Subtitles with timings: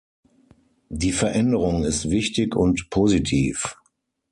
[0.89, 3.77] Die Veränderung ist wichtig und positiv.